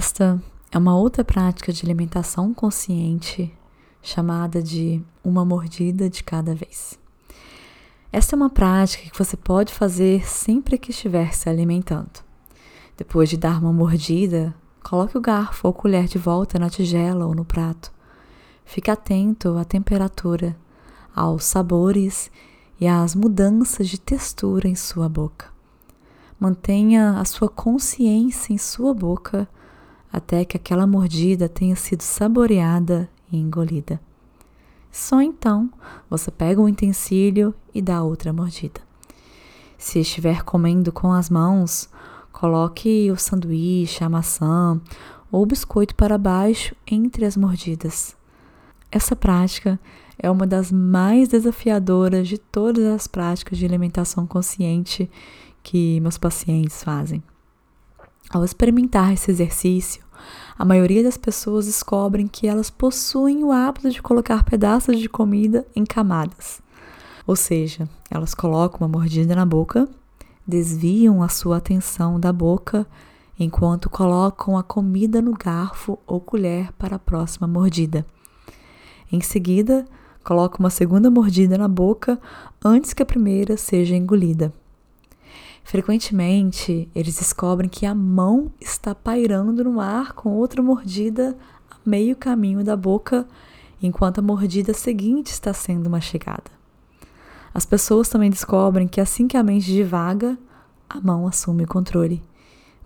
[0.00, 0.42] Esta
[0.72, 3.54] é uma outra prática de alimentação consciente
[4.00, 6.98] chamada de uma mordida de cada vez.
[8.10, 12.24] Esta é uma prática que você pode fazer sempre que estiver se alimentando.
[12.96, 17.34] Depois de dar uma mordida, coloque o garfo ou colher de volta na tigela ou
[17.34, 17.92] no prato.
[18.64, 20.56] Fique atento à temperatura,
[21.14, 22.30] aos sabores
[22.80, 25.48] e às mudanças de textura em sua boca.
[26.40, 29.46] Mantenha a sua consciência em sua boca
[30.12, 34.00] até que aquela mordida tenha sido saboreada e engolida.
[34.90, 35.70] Só então
[36.08, 38.80] você pega o utensílio e dá outra mordida.
[39.78, 41.88] Se estiver comendo com as mãos,
[42.32, 44.80] coloque o sanduíche, a maçã
[45.30, 48.16] ou o biscoito para baixo entre as mordidas.
[48.90, 49.78] Essa prática
[50.18, 55.08] é uma das mais desafiadoras de todas as práticas de alimentação consciente
[55.62, 57.22] que meus pacientes fazem.
[58.32, 60.04] Ao experimentar esse exercício,
[60.56, 65.66] a maioria das pessoas descobrem que elas possuem o hábito de colocar pedaços de comida
[65.74, 66.62] em camadas.
[67.26, 69.88] Ou seja, elas colocam uma mordida na boca,
[70.46, 72.86] desviam a sua atenção da boca
[73.36, 78.06] enquanto colocam a comida no garfo ou colher para a próxima mordida.
[79.10, 79.84] Em seguida,
[80.22, 82.20] colocam uma segunda mordida na boca
[82.64, 84.52] antes que a primeira seja engolida.
[85.70, 91.38] Frequentemente, eles descobrem que a mão está pairando no ar com outra mordida
[91.70, 93.24] a meio caminho da boca,
[93.80, 96.50] enquanto a mordida seguinte está sendo mastigada.
[97.54, 100.36] As pessoas também descobrem que assim que a mente divaga,
[100.88, 102.20] a mão assume o controle.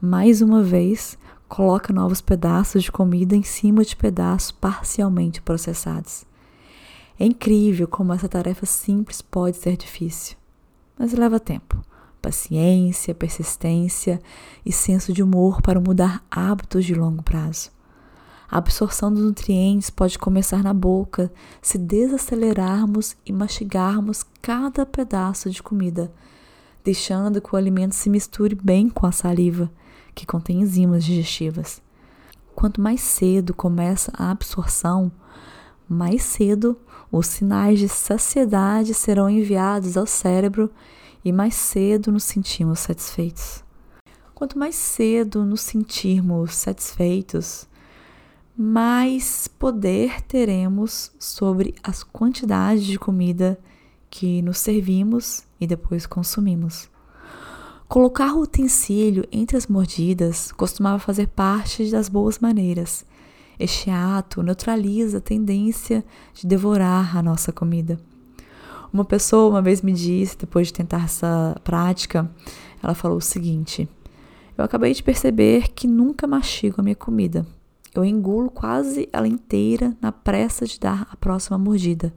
[0.00, 1.18] Mais uma vez,
[1.50, 6.24] coloca novos pedaços de comida em cima de pedaços parcialmente processados.
[7.18, 10.34] É incrível como essa tarefa simples pode ser difícil,
[10.98, 11.89] mas leva tempo
[12.20, 14.20] paciência, persistência
[14.64, 17.70] e senso de humor para mudar hábitos de longo prazo.
[18.50, 21.32] A absorção dos nutrientes pode começar na boca
[21.62, 26.12] se desacelerarmos e mastigarmos cada pedaço de comida,
[26.82, 29.70] deixando que o alimento se misture bem com a saliva,
[30.14, 31.80] que contém enzimas digestivas.
[32.54, 35.12] Quanto mais cedo começa a absorção,
[35.88, 36.76] mais cedo
[37.10, 40.70] os sinais de saciedade serão enviados ao cérebro
[41.24, 43.62] e mais cedo nos sentimos satisfeitos.
[44.34, 47.68] Quanto mais cedo nos sentirmos satisfeitos,
[48.56, 53.58] mais poder teremos sobre as quantidades de comida
[54.10, 56.88] que nos servimos e depois consumimos.
[57.88, 63.04] Colocar o utensílio entre as mordidas costumava fazer parte das boas maneiras.
[63.58, 67.98] Este ato neutraliza a tendência de devorar a nossa comida.
[68.92, 72.28] Uma pessoa uma vez me disse, depois de tentar essa prática,
[72.82, 73.88] ela falou o seguinte:
[74.58, 77.46] Eu acabei de perceber que nunca mastigo a minha comida.
[77.94, 82.12] Eu engulo quase ela inteira na pressa de dar a próxima mordida.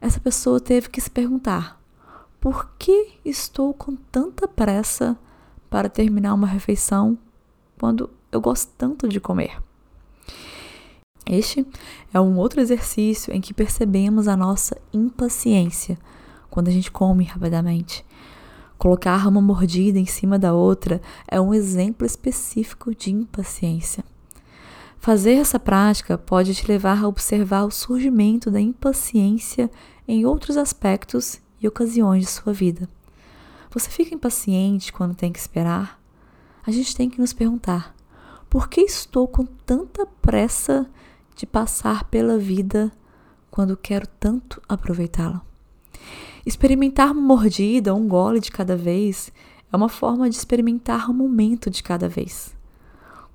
[0.00, 1.80] Essa pessoa teve que se perguntar:
[2.40, 5.16] por que estou com tanta pressa
[5.70, 7.18] para terminar uma refeição
[7.78, 9.60] quando eu gosto tanto de comer?
[11.26, 11.66] Este
[12.12, 15.98] é um outro exercício em que percebemos a nossa impaciência
[16.50, 18.04] quando a gente come rapidamente.
[18.76, 24.04] Colocar uma mordida em cima da outra é um exemplo específico de impaciência.
[24.98, 29.70] Fazer essa prática pode te levar a observar o surgimento da impaciência
[30.06, 32.88] em outros aspectos e ocasiões de sua vida.
[33.70, 36.00] Você fica impaciente quando tem que esperar?
[36.66, 37.94] A gente tem que nos perguntar:
[38.48, 40.88] por que estou com tanta pressa
[41.34, 42.92] de passar pela vida
[43.50, 45.42] quando quero tanto aproveitá-la.
[46.44, 49.32] Experimentar uma mordida, um gole de cada vez,
[49.72, 52.54] é uma forma de experimentar um momento de cada vez.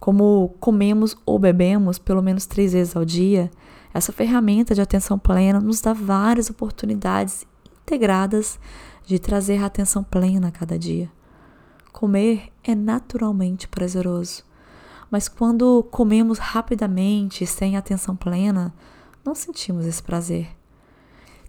[0.00, 3.50] Como comemos ou bebemos pelo menos três vezes ao dia,
[3.92, 7.46] essa ferramenta de atenção plena nos dá várias oportunidades
[7.82, 8.58] integradas
[9.06, 11.10] de trazer a atenção plena a cada dia.
[11.92, 14.44] Comer é naturalmente prazeroso
[15.10, 18.74] mas quando comemos rapidamente, sem atenção plena,
[19.24, 20.48] não sentimos esse prazer.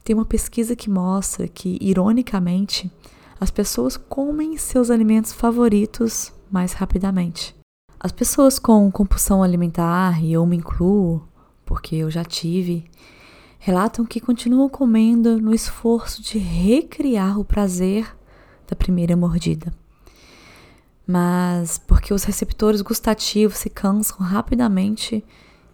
[0.03, 2.91] Tem uma pesquisa que mostra que, ironicamente,
[3.39, 7.55] as pessoas comem seus alimentos favoritos mais rapidamente.
[7.99, 11.27] As pessoas com compulsão alimentar, e eu me incluo,
[11.65, 12.85] porque eu já tive,
[13.57, 18.15] relatam que continuam comendo no esforço de recriar o prazer
[18.67, 19.73] da primeira mordida
[21.07, 25.23] mas porque os receptores gustativos se cansam rapidamente,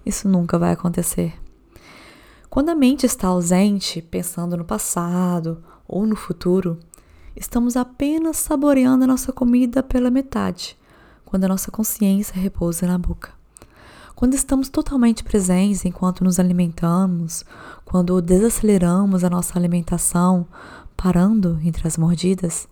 [0.06, 1.34] isso nunca vai acontecer.
[2.50, 6.78] Quando a mente está ausente, pensando no passado ou no futuro,
[7.36, 10.78] estamos apenas saboreando a nossa comida pela metade,
[11.24, 13.32] quando a nossa consciência repousa na boca.
[14.14, 17.46] Quando estamos totalmente presentes enquanto nos alimentamos,
[17.86, 20.46] quando desaceleramos a nossa alimentação,
[20.96, 22.68] parando entre as mordidas,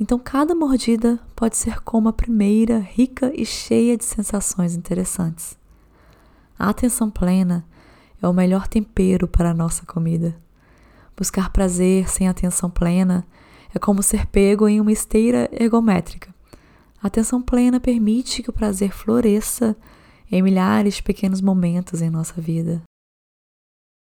[0.00, 5.58] então cada mordida pode ser como a primeira, rica e cheia de sensações interessantes.
[6.58, 7.64] A atenção plena
[8.22, 10.36] é o melhor tempero para a nossa comida.
[11.16, 13.26] Buscar prazer sem atenção plena
[13.74, 16.34] é como ser pego em uma esteira ergométrica.
[17.02, 19.76] A atenção plena permite que o prazer floresça
[20.30, 22.82] em milhares de pequenos momentos em nossa vida.